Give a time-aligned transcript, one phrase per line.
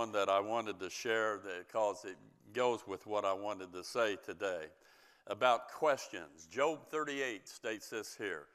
[0.00, 2.16] one that I wanted to share because it
[2.54, 4.64] goes with what I wanted to say today
[5.26, 6.48] about questions.
[6.50, 8.46] Job 38 states this here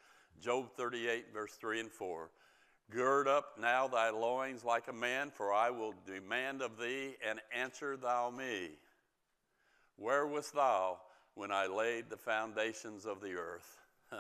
[0.42, 2.32] Job 38, verse 3 and 4.
[2.90, 7.40] Gird up now thy loins like a man, for I will demand of thee, and
[7.56, 8.72] answer thou me.
[9.98, 10.98] Where wast thou
[11.36, 13.78] when I laid the foundations of the earth?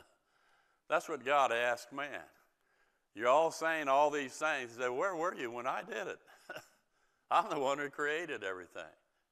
[0.89, 2.21] That's what God asked man.
[3.16, 4.73] You're all saying all these things.
[4.78, 6.20] Said, Where were you when I did it?
[7.32, 8.84] I'm the one who created everything.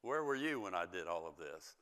[0.02, 1.75] Where were you when I did all of this?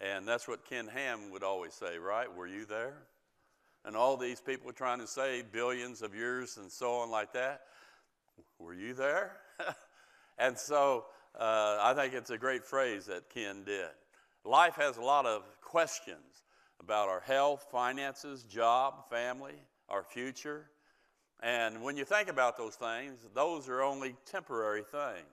[0.00, 2.34] And that's what Ken Ham would always say, right?
[2.34, 3.02] Were you there?
[3.84, 7.62] And all these people trying to say billions of years and so on like that.
[8.58, 9.36] Were you there?
[10.38, 11.04] and so
[11.38, 13.90] uh, I think it's a great phrase that Ken did.
[14.44, 16.44] Life has a lot of questions
[16.80, 19.54] about our health, finances, job, family,
[19.88, 20.70] our future.
[21.42, 25.26] And when you think about those things, those are only temporary things.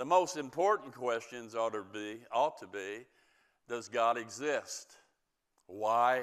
[0.00, 3.04] The most important questions ought to be, ought to be
[3.68, 4.96] Does God exist?
[5.66, 6.22] Why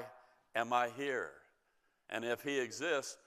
[0.56, 1.30] am I here?
[2.10, 3.18] And if He exists,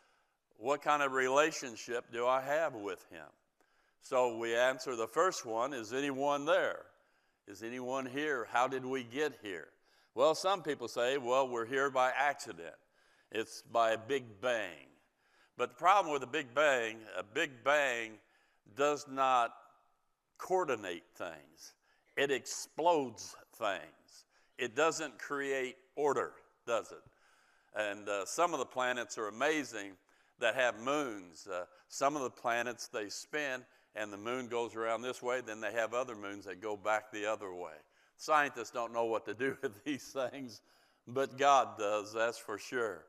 [0.57, 3.27] what kind of relationship do I have with Him?
[4.01, 6.83] So we answer the first one Is anyone there?
[7.47, 8.45] Is anyone here?
[8.51, 9.69] How did we get here?
[10.15, 12.75] Well, some people say, Well, we're here by accident,
[13.31, 14.89] it's by a big bang.
[15.57, 18.15] But the problem with a big bang, a big bang
[18.75, 19.53] does not
[20.41, 21.73] coordinate things,
[22.17, 24.25] it explodes things.
[24.57, 26.33] It doesn't create order,
[26.67, 27.01] does it?
[27.73, 29.91] And uh, some of the planets are amazing
[30.39, 31.47] that have moons.
[31.47, 33.63] Uh, some of the planets they spin
[33.95, 37.11] and the moon goes around this way, then they have other moons that go back
[37.11, 37.73] the other way.
[38.17, 40.61] Scientists don't know what to do with these things,
[41.07, 43.05] but God does, that's for sure.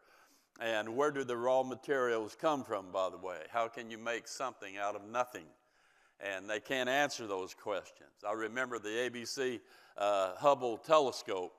[0.61, 3.39] And where do the raw materials come from, by the way?
[3.51, 5.47] How can you make something out of nothing?
[6.21, 8.11] And they can't answer those questions.
[8.27, 9.61] I remember the ABC
[9.97, 11.53] uh, Hubble telescope.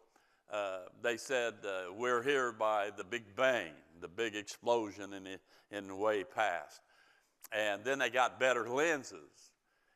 [0.52, 5.40] Uh, they said, uh, We're here by the Big Bang, the big explosion in the,
[5.72, 6.82] in the way past.
[7.52, 9.52] And then they got better lenses.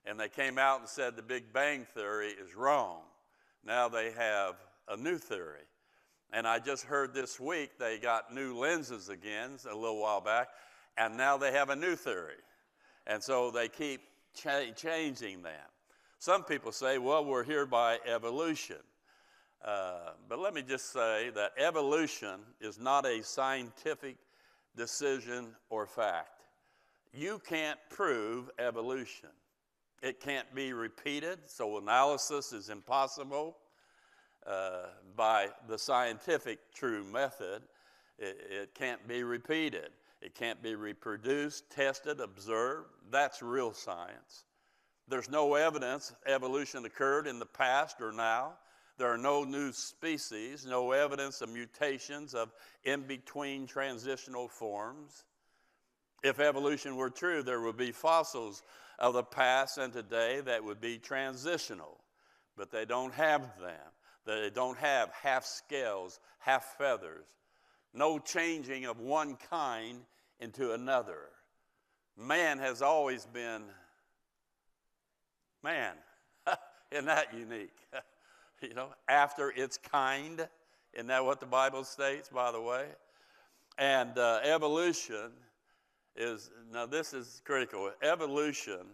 [0.05, 3.01] And they came out and said the Big Bang Theory is wrong.
[3.65, 4.55] Now they have
[4.87, 5.65] a new theory.
[6.31, 10.49] And I just heard this week they got new lenses again a little while back,
[10.97, 12.35] and now they have a new theory.
[13.05, 14.01] And so they keep
[14.37, 15.53] cha- changing them.
[16.19, 18.77] Some people say, well, we're here by evolution.
[19.63, 24.17] Uh, but let me just say that evolution is not a scientific
[24.75, 26.43] decision or fact.
[27.13, 29.29] You can't prove evolution,
[30.01, 33.57] it can't be repeated, so analysis is impossible.
[34.45, 34.85] Uh,
[35.17, 37.61] by the scientific true method,
[38.17, 39.89] it, it can't be repeated.
[40.21, 42.89] It can't be reproduced, tested, observed.
[43.11, 44.45] That's real science.
[45.07, 48.53] There's no evidence evolution occurred in the past or now.
[48.97, 52.51] There are no new species, no evidence of mutations of
[52.83, 55.23] in between transitional forms.
[56.23, 58.63] If evolution were true, there would be fossils
[58.97, 61.99] of the past and today that would be transitional,
[62.57, 63.91] but they don't have them.
[64.25, 67.27] They don't have half scales, half feathers.
[67.93, 70.01] No changing of one kind
[70.39, 71.29] into another.
[72.17, 73.63] Man has always been
[75.63, 75.93] man.
[76.91, 77.77] Isn't that unique?
[78.61, 80.47] you know, after its kind.
[80.93, 82.85] Isn't that what the Bible states, by the way?
[83.77, 85.31] And uh, evolution
[86.15, 87.91] is, now this is critical.
[88.01, 88.87] Evolution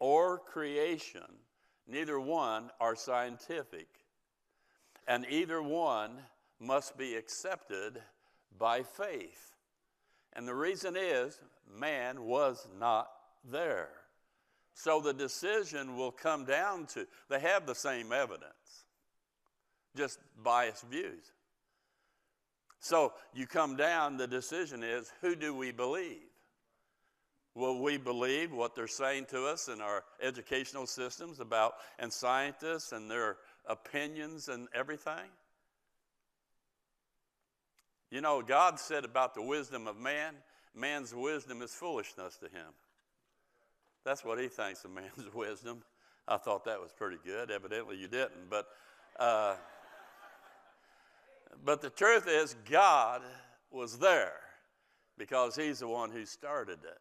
[0.00, 1.22] or creation,
[1.86, 3.86] neither one are scientific
[5.06, 6.12] and either one
[6.58, 8.02] must be accepted
[8.58, 9.54] by faith.
[10.32, 11.38] And the reason is
[11.78, 13.08] man was not
[13.50, 13.88] there.
[14.74, 18.84] So the decision will come down to, they have the same evidence,
[19.96, 21.32] just biased views.
[22.80, 26.28] So you come down, the decision is who do we believe?
[27.54, 32.92] Will we believe what they're saying to us in our educational systems about, and scientists
[32.92, 35.30] and their opinions and everything?
[38.16, 40.32] You know, God said about the wisdom of man,
[40.74, 42.72] man's wisdom is foolishness to him.
[44.06, 45.82] That's what he thinks of man's wisdom.
[46.26, 47.50] I thought that was pretty good.
[47.50, 48.48] Evidently, you didn't.
[48.48, 48.68] But,
[49.20, 49.56] uh,
[51.62, 53.20] but the truth is, God
[53.70, 54.40] was there
[55.18, 56.98] because he's the one who started it.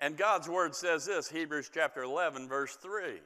[0.00, 3.20] And God's word says this Hebrews chapter 11, verse 3.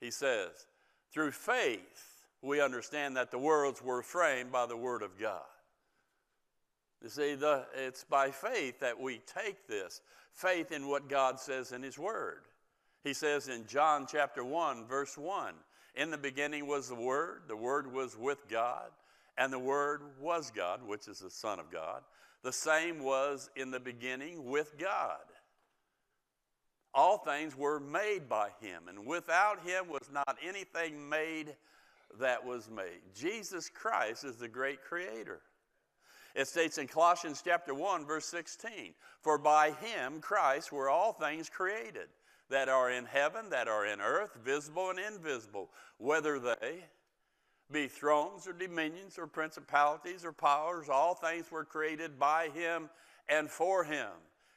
[0.00, 0.68] He says,
[1.12, 5.42] through faith, we understand that the worlds were framed by the Word of God.
[7.02, 10.00] You see, the, it's by faith that we take this
[10.32, 12.42] faith in what God says in His Word.
[13.04, 15.54] He says in John chapter 1, verse 1
[15.94, 18.90] In the beginning was the Word, the Word was with God,
[19.36, 22.02] and the Word was God, which is the Son of God.
[22.42, 25.20] The same was in the beginning with God.
[26.94, 31.54] All things were made by Him, and without Him was not anything made
[32.18, 33.00] that was made.
[33.14, 35.40] Jesus Christ is the great creator.
[36.38, 41.50] It states in Colossians chapter 1 verse 16, "For by him Christ were all things
[41.50, 42.08] created,
[42.48, 46.88] that are in heaven, that are in earth, visible and invisible, whether they
[47.72, 52.88] be thrones or dominions or principalities or powers, all things were created by him
[53.28, 54.12] and for him.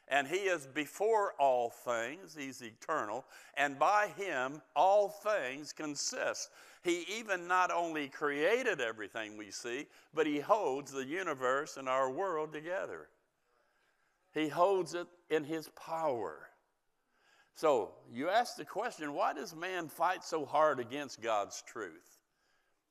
[0.06, 6.52] And he is before all things, he's eternal, and by him all things consist.
[6.82, 12.10] He even not only created everything we see, but He holds the universe and our
[12.10, 13.08] world together.
[14.34, 16.48] He holds it in His power.
[17.54, 22.18] So you ask the question why does man fight so hard against God's truth?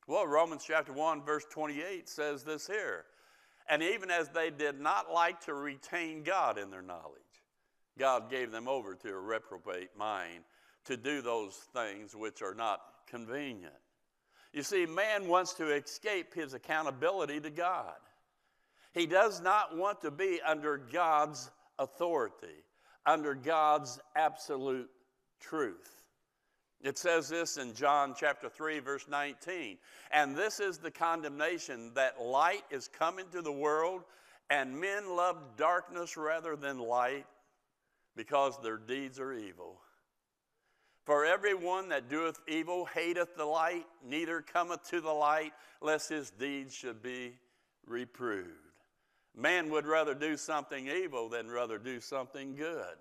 [0.08, 3.06] Well, Romans chapter 1, verse 28 says this here.
[3.70, 7.22] And even as they did not like to retain God in their knowledge,
[7.98, 10.44] God gave them over to a reprobate mind
[10.86, 13.74] to do those things which are not convenient.
[14.54, 17.96] You see, man wants to escape his accountability to God.
[18.94, 22.64] He does not want to be under God's authority,
[23.06, 24.90] under God's absolute
[25.40, 26.02] truth.
[26.84, 29.78] It says this in John chapter 3, verse 19.
[30.12, 34.02] And this is the condemnation that light is come into the world,
[34.50, 37.28] and men love darkness rather than light
[38.16, 39.80] because their deeds are evil.
[41.04, 46.30] For everyone that doeth evil hateth the light, neither cometh to the light, lest his
[46.30, 47.34] deeds should be
[47.88, 48.50] reproved.
[49.36, 52.96] Man would rather do something evil than rather do something good.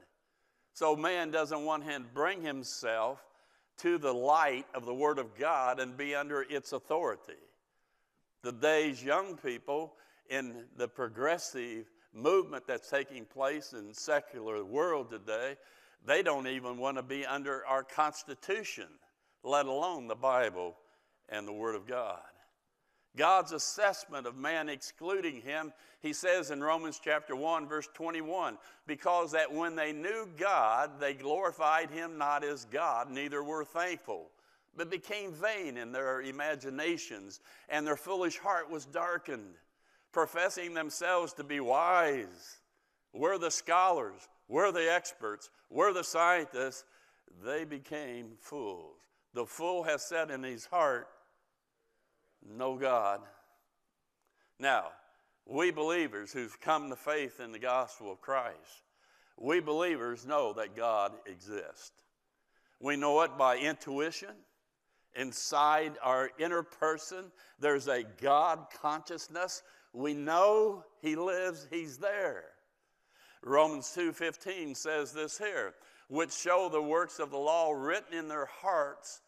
[0.73, 3.23] So man doesn't want him to bring himself
[3.79, 7.32] to the light of the Word of God and be under its authority.
[8.43, 9.94] Today's young people
[10.31, 15.56] in the progressive movement that's taking place in secular world today
[16.06, 18.87] they don't even want to be under our Constitution,
[19.43, 20.76] let alone the Bible
[21.29, 22.20] and the Word of God.
[23.17, 28.56] God's assessment of man excluding him, he says in Romans chapter 1, verse 21,
[28.87, 34.31] because that when they knew God, they glorified him not as God, neither were thankful,
[34.76, 39.55] but became vain in their imaginations, and their foolish heart was darkened,
[40.12, 42.61] professing themselves to be wise.
[43.12, 46.85] We're the scholars, we're the experts, we're the scientists.
[47.44, 48.97] They became fools.
[49.32, 51.06] The fool has said in his heart,
[52.44, 53.20] No God.
[54.58, 54.88] Now,
[55.47, 58.82] we believers who've come to faith in the gospel of Christ,
[59.38, 61.93] we believers know that God exists.
[62.81, 64.35] We know it by intuition.
[65.14, 67.26] Inside our inner person,
[67.61, 69.62] there's a God consciousness.
[69.93, 72.47] We know He lives, He's there.
[73.43, 75.75] Romans 2:15 says this here,
[76.09, 79.23] which show the works of the law written in their hearts,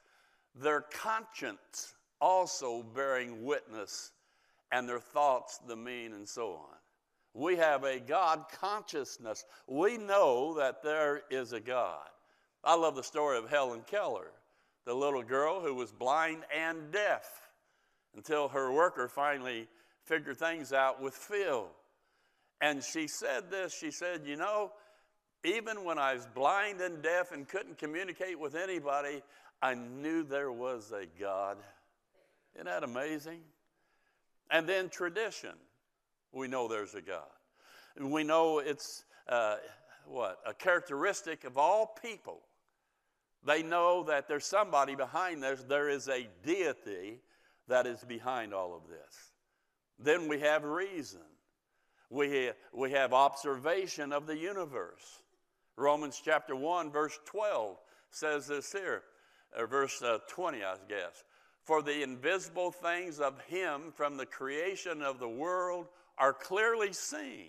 [0.54, 4.12] their conscience also bearing witness,
[4.70, 6.76] and their thoughts the mean, and so on.
[7.34, 9.44] We have a God consciousness.
[9.66, 12.08] We know that there is a God.
[12.62, 14.30] I love the story of Helen Keller,
[14.84, 17.50] the little girl who was blind and deaf
[18.14, 19.68] until her worker finally
[20.04, 21.70] figured things out with Phil.
[22.62, 24.70] And she said this she said, You know,
[25.44, 29.20] even when I was blind and deaf and couldn't communicate with anybody,
[29.60, 31.58] I knew there was a God.
[32.54, 33.40] Isn't that amazing?
[34.50, 35.54] And then tradition.
[36.30, 37.26] We know there's a God.
[38.00, 39.56] We know it's uh,
[40.06, 40.38] what?
[40.46, 42.40] A characteristic of all people.
[43.44, 45.64] They know that there's somebody behind this.
[45.68, 47.18] There is a deity
[47.66, 49.32] that is behind all of this.
[49.98, 51.20] Then we have reason
[52.12, 55.22] we, we have observation of the universe.
[55.76, 57.78] Romans chapter 1, verse 12
[58.10, 59.02] says this here,
[59.58, 61.24] or verse uh, 20, I guess.
[61.64, 65.86] For the invisible things of Him from the creation of the world
[66.18, 67.48] are clearly seen,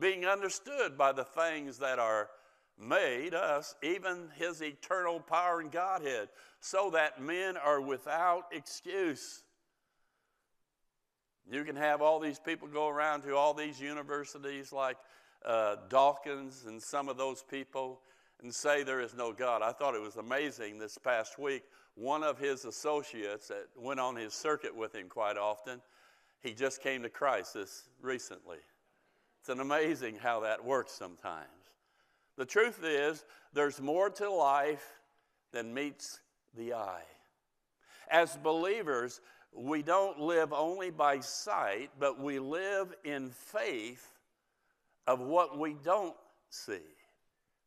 [0.00, 2.28] being understood by the things that are
[2.76, 6.28] made us, even His eternal power and Godhead,
[6.58, 9.44] so that men are without excuse.
[11.50, 14.96] You can have all these people go around to all these universities like
[15.44, 18.00] uh, Dawkins and some of those people
[18.42, 19.62] and say there is no God.
[19.62, 21.62] I thought it was amazing this past week.
[21.94, 25.80] One of his associates that went on his circuit with him quite often,
[26.40, 28.58] he just came to Christ this recently.
[29.40, 31.48] It's an amazing how that works sometimes.
[32.36, 35.00] The truth is, there's more to life
[35.52, 36.20] than meets
[36.56, 37.04] the eye.
[38.10, 39.20] As believers,
[39.52, 44.06] we don't live only by sight, but we live in faith
[45.06, 46.16] of what we don't
[46.50, 46.80] see.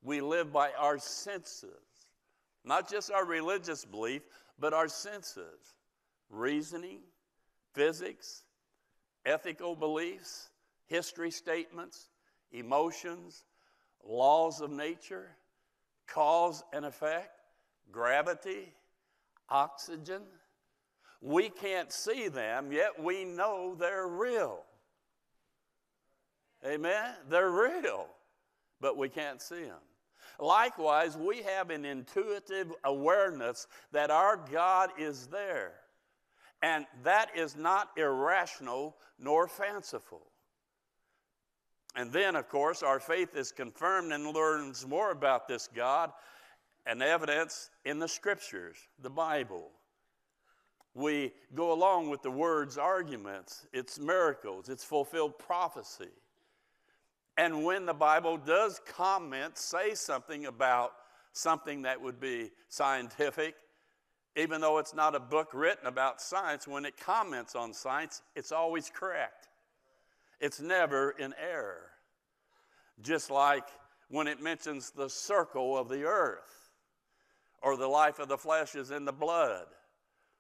[0.04, 1.70] We live by our senses,
[2.64, 4.24] not just our religious belief,
[4.60, 5.76] but our senses
[6.30, 7.00] reasoning,
[7.74, 8.44] physics,
[9.26, 10.50] ethical beliefs,
[10.88, 12.10] history statements,
[12.52, 13.46] emotions,
[14.04, 15.30] laws of nature,
[16.08, 17.40] cause and effect,
[17.92, 18.74] gravity,
[19.50, 20.22] oxygen.
[21.26, 24.60] We can't see them, yet we know they're real.
[26.64, 27.16] Amen?
[27.28, 28.06] They're real,
[28.80, 29.82] but we can't see them.
[30.40, 35.72] Likewise, we have an intuitive awareness that our God is there.
[36.62, 40.28] And that is not irrational nor fanciful.
[41.96, 46.12] And then, of course, our faith is confirmed and learns more about this God
[46.86, 49.72] and evidence in the scriptures, the Bible.
[50.96, 56.10] We go along with the word's arguments, its miracles, its fulfilled prophecy.
[57.38, 60.94] And when the Bible does comment, say something about
[61.34, 63.56] something that would be scientific,
[64.38, 68.54] even though it's not a book written about science, when it comments on science, it's
[68.54, 69.50] always correct.
[70.40, 71.90] It's never in error.
[73.02, 73.68] Just like
[74.10, 76.72] when it mentions the circle of the earth
[77.62, 79.66] or the life of the flesh is in the blood.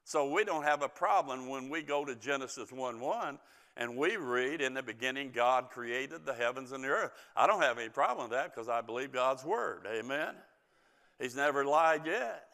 [0.05, 3.39] So we don't have a problem when we go to Genesis 1 1
[3.75, 7.12] and we read, In the beginning, God created the heavens and the earth.
[7.35, 9.88] I don't have any problem with that because I believe God's word.
[9.91, 10.35] Amen?
[11.19, 12.45] He's never lied yet.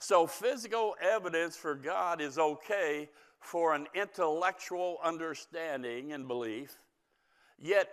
[0.00, 6.74] So, physical evidence for God is okay for an intellectual understanding and belief,
[7.56, 7.88] yet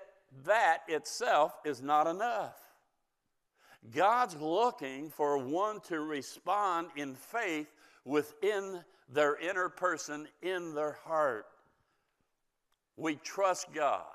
[0.46, 2.58] that itself is not enough.
[3.94, 7.68] God's looking for one to respond in faith
[8.06, 11.46] within their inner person, in their heart.
[12.96, 14.06] We trust God.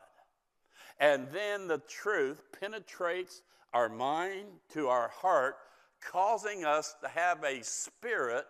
[0.99, 3.43] And then the truth penetrates
[3.73, 5.57] our mind to our heart,
[6.01, 8.47] causing us to have a spirit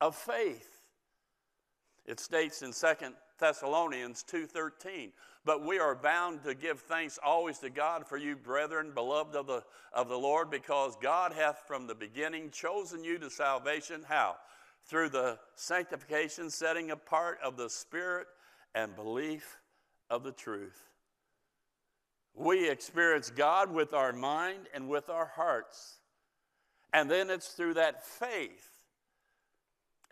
[0.00, 0.84] of faith.
[2.06, 5.12] It states in 2 Thessalonians 2:13,
[5.44, 9.46] "But we are bound to give thanks always to God for you, brethren, beloved of
[9.46, 14.04] the, of the Lord, because God hath from the beginning chosen you to salvation.
[14.04, 14.38] How?
[14.86, 18.26] Through the sanctification, setting apart of the Spirit
[18.74, 19.58] and belief
[20.10, 20.82] of the truth.
[22.34, 25.98] We experience God with our mind and with our hearts.
[26.92, 28.74] And then it's through that faith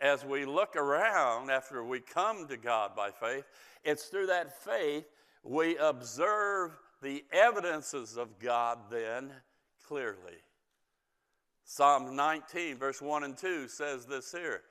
[0.03, 3.45] as we look around after we come to God by faith,
[3.85, 5.05] it's through that faith
[5.43, 9.31] we observe the evidences of God then
[9.87, 10.41] clearly.
[11.75, 14.61] Psalm 19, verse 1 and 2 says this here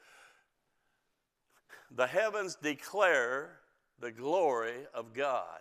[1.90, 3.58] The heavens declare
[3.98, 5.58] the glory of God,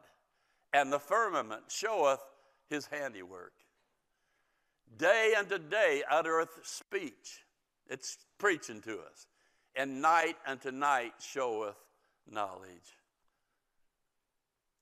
[0.71, 2.19] and the firmament showeth
[2.69, 3.53] his handiwork.
[5.00, 7.43] Day unto day uttereth speech.
[7.89, 9.25] It's preaching to us
[9.75, 11.75] and night unto night showeth
[12.29, 12.69] knowledge.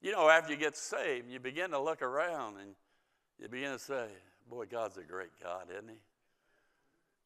[0.02, 2.76] You know, after you get saved, you begin to look around and
[3.42, 4.08] you begin to say,
[4.50, 6.00] Boy, God's a great God, isn't He?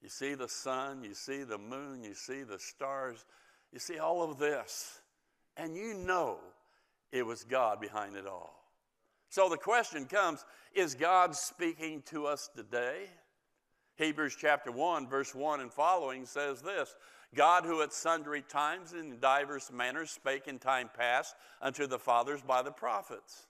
[0.03, 3.25] You see the sun, you see the moon, you see the stars,
[3.71, 4.99] you see all of this,
[5.55, 6.39] and you know
[7.13, 8.53] it was God behind it all.
[9.29, 10.43] So the question comes
[10.75, 13.05] is God speaking to us today?
[13.95, 16.95] Hebrews chapter 1, verse 1 and following says this
[17.33, 21.97] God, who at sundry times and in divers manners spake in time past unto the
[21.97, 23.47] fathers by the prophets,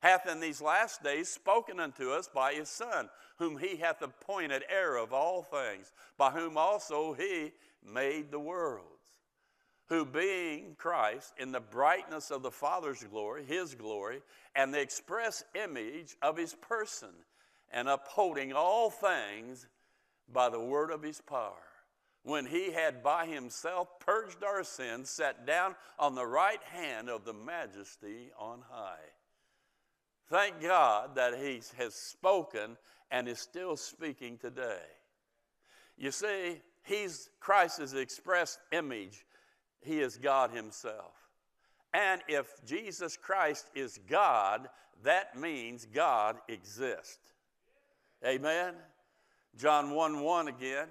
[0.00, 4.64] hath in these last days spoken unto us by his Son, whom he hath appointed
[4.68, 7.52] heir of all things, by whom also he
[7.84, 8.86] made the worlds.
[9.88, 14.22] Who being Christ in the brightness of the Father's glory, his glory,
[14.54, 17.10] and the express image of his person,
[17.72, 19.66] and upholding all things
[20.32, 21.70] by the word of his power
[22.22, 27.24] when he had by himself purged our sins, sat down on the right hand of
[27.24, 28.98] the majesty on high.
[30.30, 32.76] Thank God that he has spoken
[33.10, 34.86] and is still speaking today.
[35.98, 39.26] You see, he's Christ's express image.
[39.80, 41.14] He is God himself.
[41.92, 44.68] And if Jesus Christ is God,
[45.02, 47.18] that means God exists.
[48.24, 48.74] Amen.
[49.56, 50.86] John 1 1 again.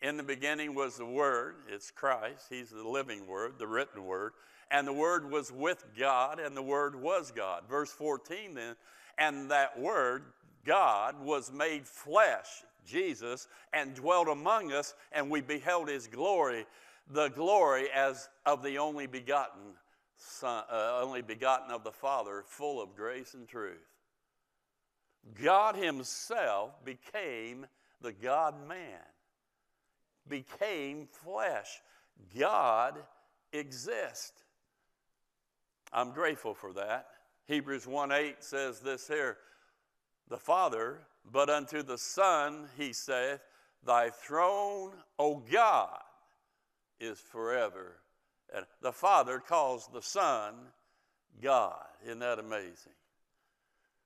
[0.00, 4.32] In the beginning was the Word, it's Christ, He's the living Word, the written Word,
[4.70, 7.64] and the Word was with God, and the Word was God.
[7.68, 8.76] Verse 14 then,
[9.18, 10.24] and that Word,
[10.64, 16.66] God was made flesh, Jesus, and dwelt among us, and we beheld his glory,
[17.10, 19.74] the glory as of the only begotten
[20.18, 23.86] Son, uh, only begotten of the Father, full of grace and truth.
[25.40, 27.66] God Himself became
[28.00, 29.00] the God man,
[30.28, 31.80] became flesh.
[32.38, 32.94] God
[33.52, 34.42] exists.
[35.92, 37.06] I'm grateful for that.
[37.46, 39.38] Hebrews 1 8 says this here
[40.28, 43.40] The Father, but unto the Son he saith,
[43.84, 46.00] Thy throne, O God,
[47.00, 47.96] is forever.
[48.54, 50.54] And the Father calls the Son
[51.42, 51.84] God.
[52.04, 52.92] Isn't that amazing?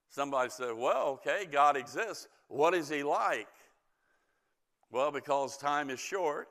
[0.08, 2.28] Somebody said, Well, okay, God exists.
[2.48, 3.48] What is he like?
[4.92, 6.48] Well, because time is short,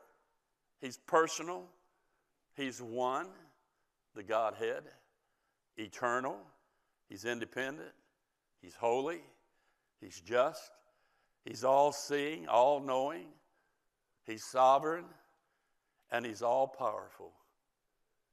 [0.81, 1.63] he's personal,
[2.57, 3.27] he's one,
[4.15, 4.81] the Godhead,
[5.77, 6.37] eternal,
[7.07, 7.91] he's independent,
[8.59, 9.21] he's holy,
[10.01, 10.71] he's just,
[11.45, 13.27] he's all seeing, all knowing,
[14.25, 15.05] he's sovereign,
[16.11, 17.31] and he's all powerful.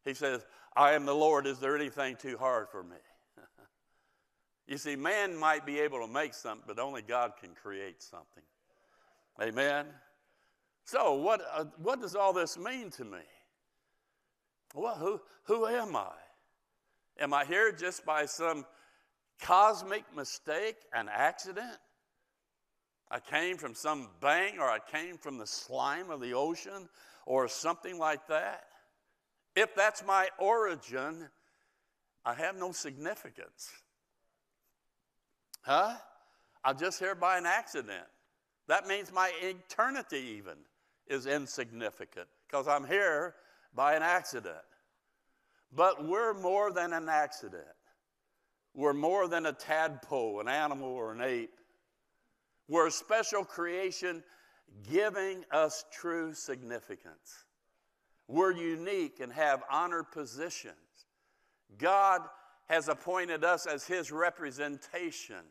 [0.07, 1.47] He says, I am the Lord.
[1.47, 2.97] Is there anything too hard for me?
[4.67, 8.43] You see, man might be able to make something, but only God can create something.
[9.41, 9.87] Amen?
[10.85, 13.19] So, what, uh, what does all this mean to me?
[14.75, 16.13] Well, who, who am I?
[17.21, 18.65] Am I here just by some
[19.41, 21.79] cosmic mistake, an accident?
[23.11, 26.89] I came from some bang, or I came from the slime of the ocean,
[27.27, 28.65] or something like that?
[29.55, 31.29] If that's my origin,
[32.25, 33.71] I have no significance.
[35.63, 35.97] Huh?
[36.65, 38.07] I'm just here by an accident.
[38.69, 40.59] That means my eternity, even,
[41.07, 43.35] is insignificant because I'm here
[43.75, 44.57] by an accident.
[45.75, 47.65] But we're more than an accident.
[48.75, 51.51] We're more than a tadpole, an animal, or an ape.
[52.69, 54.23] We're a special creation
[54.91, 57.45] giving us true significance.
[58.29, 60.75] We're unique and have honored positions.
[61.79, 62.21] God
[62.67, 65.43] has appointed us as his representation,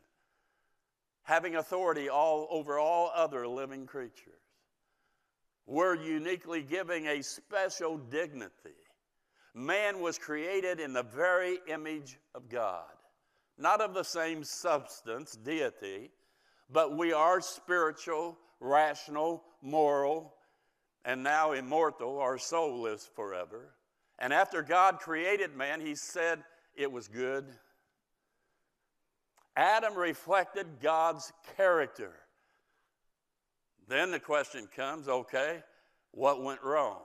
[1.28, 4.40] having authority all over all other living creatures.
[5.66, 8.80] We're uniquely giving a special dignity.
[9.54, 12.86] Man was created in the very image of God,
[13.58, 16.12] not of the same substance, deity,
[16.72, 20.34] but we are spiritual, rational, moral,
[21.04, 22.20] and now immortal.
[22.20, 23.76] Our soul lives forever.
[24.18, 26.42] And after God created man, he said,
[26.74, 27.48] it was good.
[29.58, 32.14] Adam reflected God's character.
[33.88, 35.64] Then the question comes okay,
[36.12, 37.02] what went wrong?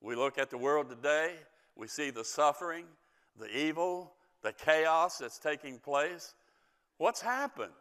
[0.00, 1.34] We look at the world today,
[1.76, 2.86] we see the suffering,
[3.38, 6.34] the evil, the chaos that's taking place.
[6.98, 7.72] What's happened?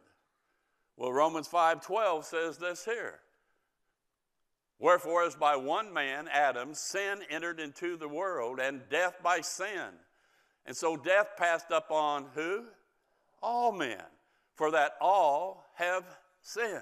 [0.95, 3.21] Well, Romans 5:12 says this here.
[4.77, 9.97] Wherefore, as by one man, Adam, sin entered into the world, and death by sin.
[10.65, 12.65] And so death passed up on who?
[13.43, 14.01] All men,
[14.55, 16.03] for that all have
[16.41, 16.81] sinned.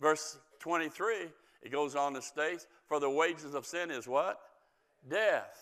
[0.00, 1.28] Verse 23,
[1.62, 4.38] it goes on to state, for the wages of sin is what?
[5.08, 5.58] Death.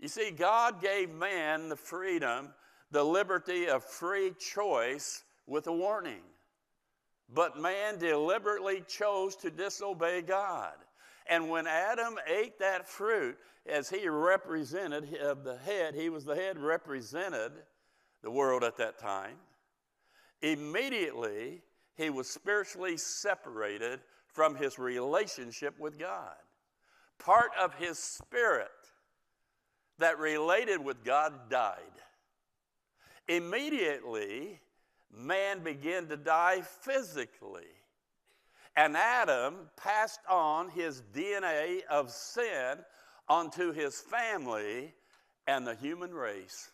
[0.00, 2.48] You see, God gave man the freedom,
[2.90, 6.22] the liberty of free choice with a warning.
[7.32, 10.74] But man deliberately chose to disobey God.
[11.28, 13.36] And when Adam ate that fruit,
[13.68, 17.52] as he represented of uh, the head, he was the head, represented
[18.26, 19.36] the world at that time.
[20.42, 21.62] Immediately,
[21.94, 26.34] he was spiritually separated from his relationship with God.
[27.20, 28.66] Part of his spirit
[30.00, 31.78] that related with God died.
[33.28, 34.58] Immediately,
[35.16, 37.70] man began to die physically.
[38.76, 42.78] And Adam passed on his DNA of sin
[43.28, 44.94] onto his family
[45.46, 46.72] and the human race.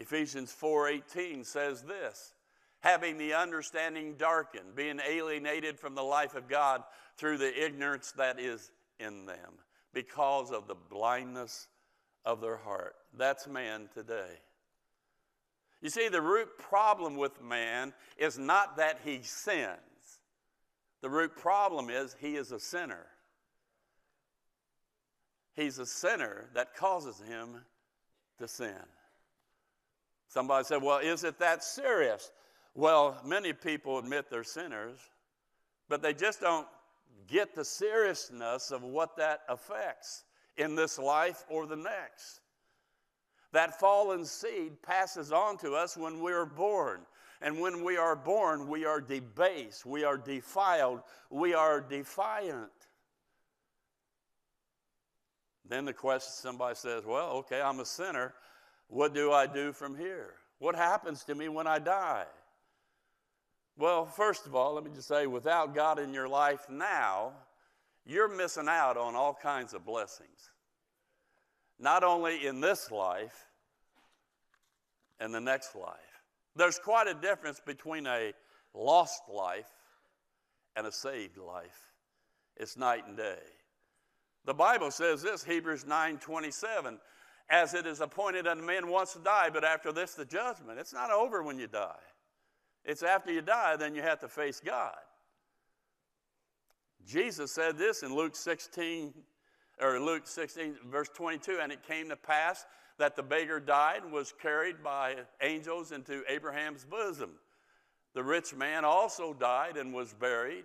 [0.00, 2.34] Ephesians 4:18 says this,
[2.80, 6.82] having the understanding darkened, being alienated from the life of God
[7.16, 9.58] through the ignorance that is in them
[9.92, 11.68] because of the blindness
[12.24, 12.96] of their heart.
[13.16, 14.40] That's man today.
[15.82, 20.20] You see, the root problem with man is not that he sins.
[21.02, 23.06] The root problem is he is a sinner.
[25.54, 27.64] He's a sinner that causes him
[28.38, 28.76] to sin.
[30.30, 32.30] Somebody said, Well, is it that serious?
[32.74, 34.98] Well, many people admit they're sinners,
[35.88, 36.68] but they just don't
[37.26, 40.22] get the seriousness of what that affects
[40.56, 42.40] in this life or the next.
[43.52, 47.00] That fallen seed passes on to us when we're born.
[47.42, 52.70] And when we are born, we are debased, we are defiled, we are defiant.
[55.68, 58.34] Then the question somebody says, Well, okay, I'm a sinner.
[58.90, 60.34] What do I do from here?
[60.58, 62.26] What happens to me when I die?
[63.78, 67.32] Well, first of all, let me just say without God in your life now,
[68.04, 70.50] you're missing out on all kinds of blessings.
[71.78, 73.46] Not only in this life
[75.20, 75.94] and the next life.
[76.56, 78.32] There's quite a difference between a
[78.74, 79.70] lost life
[80.74, 81.94] and a saved life.
[82.56, 83.38] It's night and day.
[84.46, 86.98] The Bible says this, Hebrews 9 27,
[87.50, 90.78] as it is appointed unto men once to die, but after this the judgment.
[90.78, 91.94] It's not over when you die.
[92.84, 94.96] It's after you die, then you have to face God.
[97.04, 99.12] Jesus said this in Luke 16,
[99.80, 102.64] or Luke 16, verse 22, and it came to pass
[102.98, 107.30] that the beggar died and was carried by angels into Abraham's bosom.
[108.14, 110.64] The rich man also died and was buried.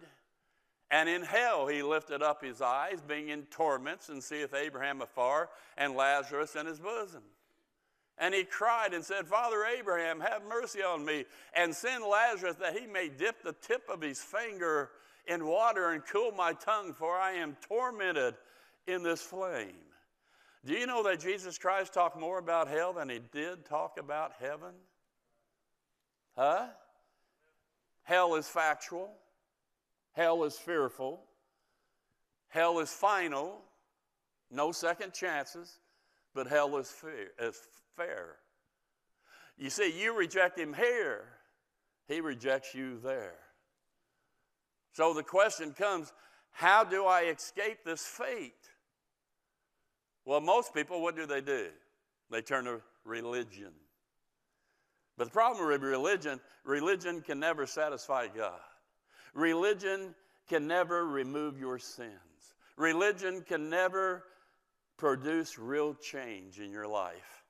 [0.92, 5.50] And in hell he lifted up his eyes, being in torments, and seeth Abraham afar
[5.78, 7.24] and Lazarus in his bosom.
[8.18, 12.78] And he cried and said, Father Abraham, have mercy on me, and send Lazarus that
[12.78, 14.92] he may dip the tip of his finger
[15.28, 18.36] in water and cool my tongue, for I am tormented
[18.88, 19.74] in this flame.
[20.66, 24.34] Do you know that Jesus Christ talked more about hell than he did talk about
[24.40, 24.74] heaven?
[26.38, 26.68] Huh?
[28.04, 29.12] Hell is factual.
[30.16, 31.22] Hell is fearful.
[32.48, 33.62] Hell is final.
[34.50, 35.80] No second chances.
[36.34, 37.28] But hell is fair.
[37.40, 37.60] Is
[37.96, 38.38] fair.
[39.58, 41.26] You see, you reject him here,
[42.08, 43.36] he rejects you there.
[44.92, 46.12] So the question comes
[46.52, 48.54] how do I escape this fate?
[50.26, 51.68] Well, most people, what do they do?
[52.32, 53.72] They turn to religion.
[55.18, 58.60] But the problem with religion, religion can never satisfy God.
[59.36, 60.16] Religion
[60.48, 62.12] can never remove your sins.
[62.78, 64.24] Religion can never
[64.98, 67.44] produce real change in your life.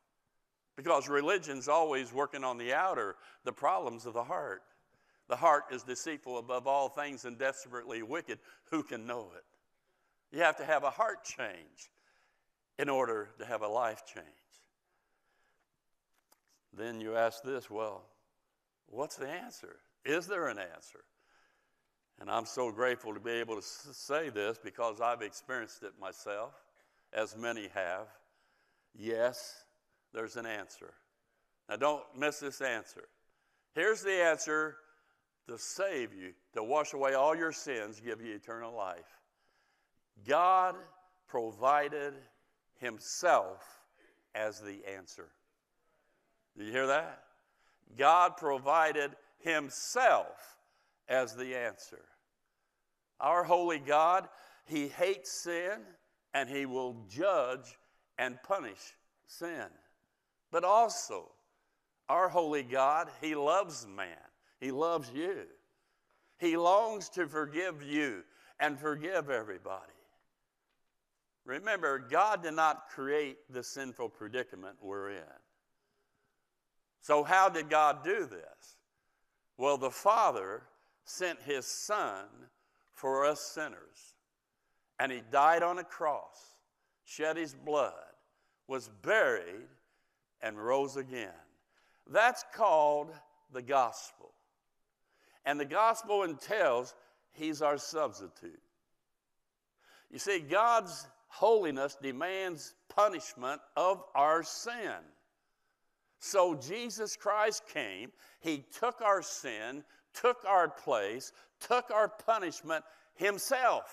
[0.76, 4.63] Because religion's always working on the outer, the problems of the heart.
[5.30, 8.39] The heart is deceitful above all things and desperately wicked.
[8.71, 9.43] Who can know it?
[10.36, 11.91] You have to have a heart change
[12.78, 14.26] in order to have a life change.
[16.74, 18.04] Then you ask this well,
[18.88, 19.78] what's the answer?
[20.04, 21.04] Is there an answer?
[22.19, 26.54] And I'm so grateful to be able to say this because I've experienced it myself,
[27.13, 28.08] as many have.
[28.97, 29.65] Yes,
[30.13, 30.93] there's an answer.
[31.67, 33.04] Now, don't miss this answer.
[33.73, 34.78] Here's the answer
[35.47, 39.19] to save you, to wash away all your sins, give you eternal life.
[40.28, 40.75] God
[41.28, 42.13] provided
[42.80, 43.63] Himself
[44.34, 45.28] as the answer.
[46.58, 47.23] Do you hear that?
[47.97, 50.55] God provided Himself
[51.08, 52.04] as the answer.
[53.20, 54.28] Our holy God,
[54.65, 55.80] He hates sin
[56.34, 57.78] and He will judge
[58.18, 59.68] and punish sin.
[60.52, 61.32] But also,
[62.10, 64.08] our holy God, He loves man,
[64.60, 65.44] He loves you.
[66.38, 68.24] He longs to forgive you
[68.60, 69.91] and forgive everybody.
[71.46, 75.39] Remember, God did not create the sinful predicament we're in.
[77.02, 78.78] So, how did God do this?
[79.58, 80.63] Well, the Father
[81.06, 82.26] sent His Son
[82.94, 84.15] for us sinners,
[85.00, 86.58] and He died on a cross,
[87.06, 87.94] shed His blood,
[88.68, 89.70] was buried,
[90.41, 91.30] and rose again.
[92.08, 93.12] That's called
[93.54, 94.34] the gospel.
[95.46, 96.96] And the gospel entails
[97.32, 98.62] He's our substitute.
[100.12, 104.94] You see, God's holiness demands punishment of our sin.
[106.20, 109.84] So Jesus Christ came, He took our sin,
[110.21, 112.84] took our place, took our punishment
[113.15, 113.84] Himself.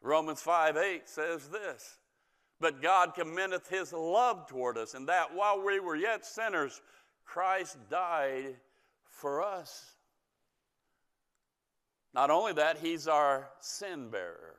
[0.00, 1.98] Romans 5 8 says this
[2.60, 6.80] But God commendeth His love toward us, and that while we were yet sinners,
[7.24, 8.56] Christ died
[9.08, 9.94] for us.
[12.12, 14.56] Not only that, He's our sin bearer.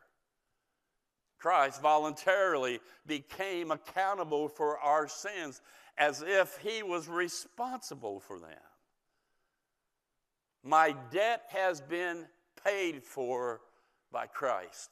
[1.41, 5.59] Christ voluntarily became accountable for our sins
[5.97, 8.70] as if he was responsible for them.
[10.63, 12.25] My debt has been
[12.63, 13.61] paid for
[14.11, 14.89] by Christ.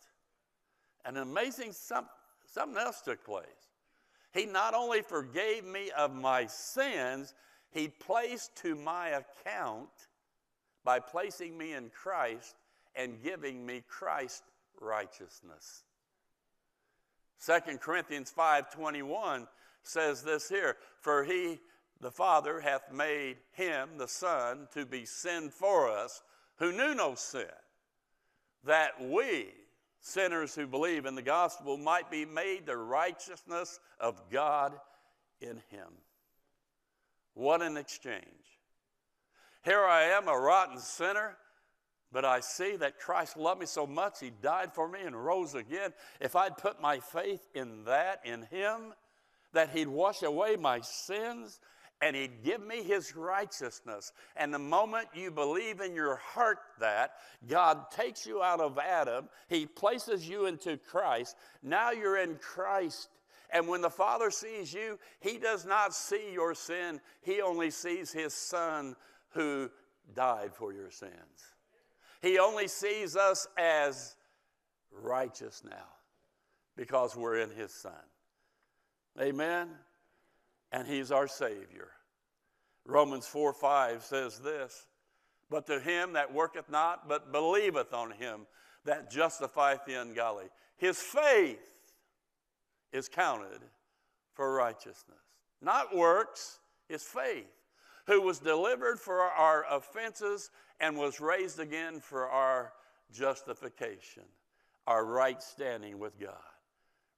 [1.05, 2.07] An amazing some,
[2.45, 3.45] something else took place.
[4.33, 7.33] He not only forgave me of my sins,
[7.71, 9.89] he placed to my account
[10.83, 12.55] by placing me in Christ
[12.95, 14.43] and giving me Christ
[14.79, 15.83] righteousness.
[17.45, 19.47] 2 Corinthians 5:21
[19.83, 21.59] says this here, for he
[22.01, 26.21] the Father hath made him, the Son, to be sin for us
[26.57, 27.45] who knew no sin,
[28.63, 29.47] that we,
[29.99, 34.73] sinners who believe in the gospel, might be made the righteousness of God
[35.41, 35.87] in him.
[37.33, 38.23] What an exchange.
[39.63, 41.37] Here I am, a rotten sinner,
[42.11, 45.53] but I see that Christ loved me so much, He died for me and rose
[45.53, 45.93] again.
[46.19, 48.93] If I'd put my faith in that, in Him,
[49.53, 51.59] that He'd wash away my sins
[52.01, 54.13] and He'd give me His righteousness.
[54.35, 57.13] And the moment you believe in your heart that,
[57.47, 61.35] God takes you out of Adam, He places you into Christ.
[61.61, 63.09] Now you're in Christ.
[63.51, 68.11] And when the Father sees you, He does not see your sin, He only sees
[68.11, 68.95] His Son
[69.29, 69.69] who
[70.15, 71.53] died for your sins.
[72.21, 74.15] He only sees us as
[74.91, 75.87] righteous now
[76.75, 77.91] because we're in His Son.
[79.19, 79.69] Amen?
[80.71, 81.89] And He's our Savior.
[82.85, 84.87] Romans 4 5 says this
[85.49, 88.47] But to him that worketh not, but believeth on him
[88.85, 90.45] that justifieth the ungodly,
[90.77, 91.59] his faith
[92.91, 93.61] is counted
[94.33, 95.17] for righteousness.
[95.61, 97.45] Not works, his faith
[98.07, 102.73] who was delivered for our offenses and was raised again for our
[103.11, 104.23] justification,
[104.87, 106.33] our right standing with God.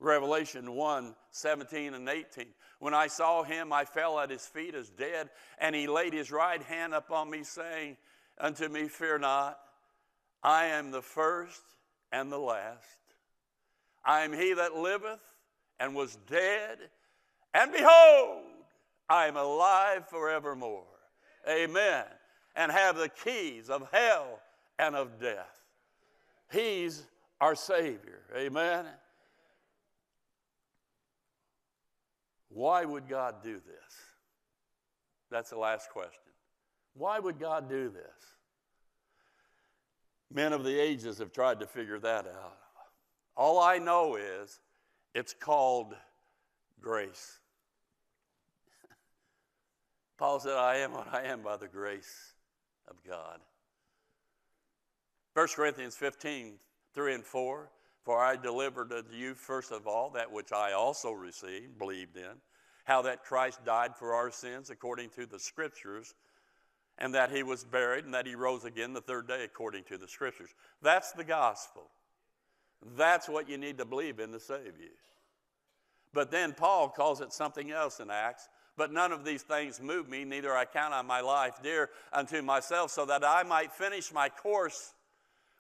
[0.02, 2.48] Revelation 1 17 and 18.
[2.80, 6.32] When I saw him, I fell at his feet as dead, and he laid his
[6.32, 7.96] right hand upon me, saying
[8.40, 9.60] unto me, Fear not,
[10.44, 11.62] I am the first
[12.12, 12.82] and the last.
[14.04, 15.22] I am he that liveth
[15.80, 16.80] and was dead,
[17.54, 18.44] and behold,
[19.08, 20.84] I am alive forevermore.
[21.48, 22.06] Amen.
[22.56, 24.40] And have the keys of hell
[24.80, 25.62] and of death.
[26.52, 27.04] He's
[27.40, 28.24] our Savior.
[28.36, 28.86] Amen.
[32.54, 33.94] Why would God do this?
[35.30, 36.32] That's the last question.
[36.94, 38.04] Why would God do this?
[40.34, 42.58] Men of the ages have tried to figure that out.
[43.36, 44.60] All I know is
[45.14, 45.94] it's called
[46.82, 47.40] grace.
[50.18, 52.34] Paul said, I am what I am by the grace
[52.88, 53.40] of God.
[55.34, 56.56] 1 Corinthians 15,
[56.94, 57.70] 3 and 4.
[58.04, 62.42] For I delivered unto you first of all that which I also received, believed in,
[62.86, 66.16] how that Christ died for our sins according to the Scriptures,
[66.98, 69.98] and that he was buried, and that he rose again the third day according to
[69.98, 70.50] the Scriptures.
[70.82, 71.90] That's the gospel.
[72.98, 74.90] That's what you need to believe in to save you.
[76.14, 80.10] But then Paul calls it something else in Acts but none of these things move
[80.10, 84.14] me, neither I count on my life dear unto myself, so that I might finish
[84.14, 84.94] my course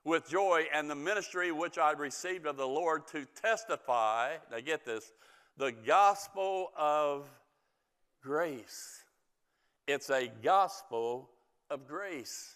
[0.03, 4.85] with joy and the ministry which I received of the Lord to testify, now get
[4.85, 5.11] this,
[5.57, 7.29] the gospel of
[8.23, 9.03] grace.
[9.87, 11.29] It's a gospel
[11.69, 12.55] of grace.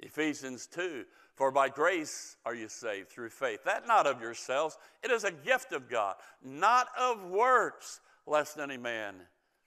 [0.00, 1.04] Ephesians 2
[1.34, 3.60] For by grace are you saved through faith.
[3.64, 8.76] That not of yourselves, it is a gift of God, not of works, lest any
[8.76, 9.14] man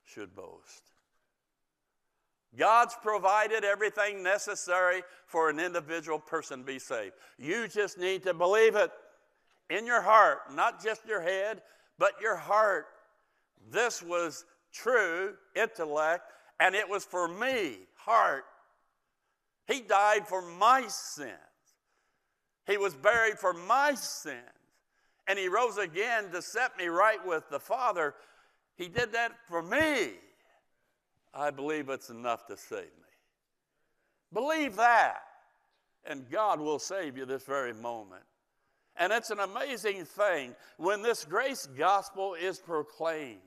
[0.04, 0.84] should boast.
[2.56, 7.14] God's provided everything necessary for an individual person to be saved.
[7.38, 8.92] You just need to believe it
[9.70, 11.62] in your heart, not just your head,
[12.00, 12.86] but your heart.
[13.70, 18.46] This was true intellect, and it was for me, heart.
[19.68, 21.34] He died for my sins.
[22.66, 24.38] He was buried for my sins.
[25.28, 28.14] And he rose again to set me right with the Father
[28.78, 30.12] he did that for me.
[31.38, 33.14] I believe it's enough to save me.
[34.34, 35.22] Believe that,
[36.04, 38.24] and God will save you this very moment.
[38.98, 43.38] And it's an amazing thing when this grace gospel is proclaimed.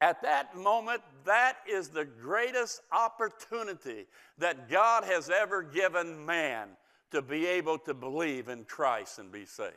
[0.00, 4.06] At that moment, that is the greatest opportunity
[4.38, 6.68] that God has ever given man
[7.10, 9.74] to be able to believe in Christ and be saved.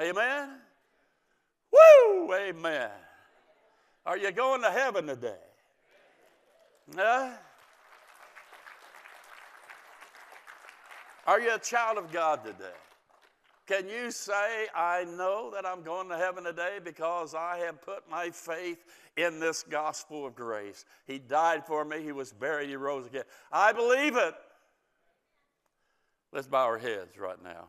[0.00, 0.48] Amen?
[1.70, 2.34] Woo!
[2.34, 2.90] Amen.
[4.06, 5.43] Are you going to heaven today?
[6.92, 7.30] Huh?
[11.26, 12.64] Are you a child of God today?
[13.66, 18.08] Can you say, I know that I'm going to heaven today because I have put
[18.10, 18.84] my faith
[19.16, 20.84] in this gospel of grace?
[21.06, 23.24] He died for me, He was buried, He rose again.
[23.50, 24.34] I believe it.
[26.30, 27.68] Let's bow our heads right now.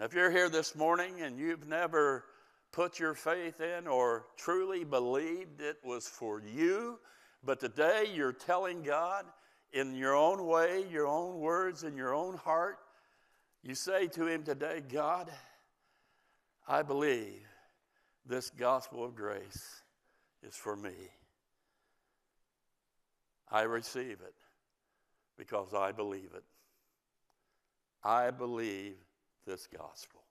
[0.00, 2.24] If you're here this morning and you've never
[2.72, 6.98] put your faith in or truly believed it was for you,
[7.46, 9.24] but today you're telling God
[9.72, 12.78] in your own way, your own words, in your own heart,
[13.62, 15.30] you say to Him today, God,
[16.68, 17.42] I believe
[18.26, 19.82] this gospel of grace.
[20.42, 20.94] is for me.
[23.50, 24.34] I receive it
[25.36, 26.44] because I believe it.
[28.02, 28.96] I believe
[29.46, 30.22] this gospel.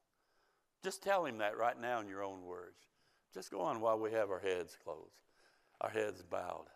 [0.84, 2.78] Just tell him that right now in your own words.
[3.34, 5.24] Just go on while we have our heads closed,
[5.82, 6.68] our heads bowed.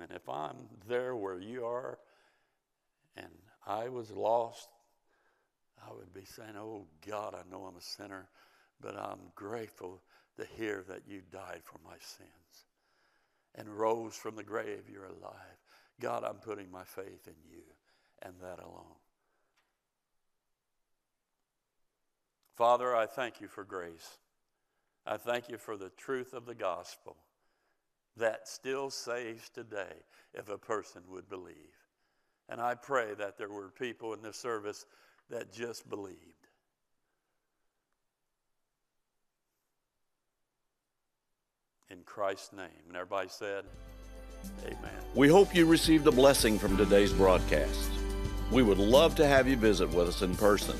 [0.00, 0.56] And if I'm
[0.88, 1.98] there where you are
[3.16, 3.28] and
[3.66, 4.68] I was lost,
[5.86, 8.28] I would be saying, Oh God, I know I'm a sinner,
[8.80, 10.02] but I'm grateful
[10.38, 12.64] to hear that you died for my sins
[13.54, 14.82] and rose from the grave.
[14.90, 15.58] You're alive.
[16.00, 17.62] God, I'm putting my faith in you
[18.22, 18.98] and that alone.
[22.56, 24.18] Father, I thank you for grace.
[25.06, 27.16] I thank you for the truth of the gospel
[28.16, 29.92] that still saves today
[30.32, 31.54] if a person would believe.
[32.48, 34.86] And I pray that there were people in this service
[35.30, 36.18] that just believed.
[41.90, 42.68] In Christ's name.
[42.88, 43.64] And everybody said,
[44.64, 44.76] Amen.
[45.14, 47.90] We hope you received a blessing from today's broadcast.
[48.50, 50.76] We would love to have you visit with us in person.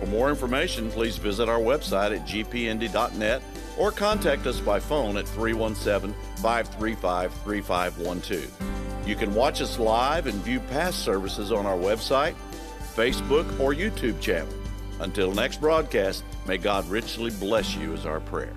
[0.00, 3.42] For more information, please visit our website at gpindy.net
[3.78, 9.08] or contact us by phone at 317 535 3512.
[9.08, 12.34] You can watch us live and view past services on our website,
[12.94, 14.52] Facebook, or YouTube channel.
[15.00, 18.52] Until next broadcast, may God richly bless you, is our prayer.